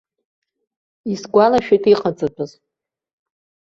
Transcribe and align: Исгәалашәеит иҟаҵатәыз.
Исгәалашәеит 1.11 1.83
иҟаҵатәыз. 1.91 2.51